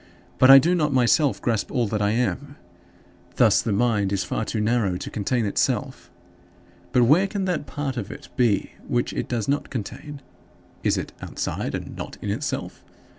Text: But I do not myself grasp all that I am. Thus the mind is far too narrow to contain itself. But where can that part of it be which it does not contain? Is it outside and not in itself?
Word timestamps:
But 0.39 0.49
I 0.49 0.57
do 0.57 0.73
not 0.73 0.91
myself 0.91 1.39
grasp 1.39 1.71
all 1.71 1.85
that 1.89 2.01
I 2.01 2.09
am. 2.09 2.55
Thus 3.35 3.61
the 3.61 3.71
mind 3.71 4.11
is 4.11 4.23
far 4.23 4.45
too 4.45 4.59
narrow 4.59 4.97
to 4.97 5.09
contain 5.11 5.45
itself. 5.45 6.09
But 6.91 7.03
where 7.03 7.27
can 7.27 7.45
that 7.45 7.67
part 7.67 7.97
of 7.97 8.11
it 8.11 8.27
be 8.35 8.71
which 8.87 9.13
it 9.13 9.27
does 9.27 9.47
not 9.47 9.69
contain? 9.69 10.21
Is 10.81 10.97
it 10.97 11.13
outside 11.21 11.75
and 11.75 11.95
not 11.95 12.17
in 12.19 12.31
itself? 12.31 12.83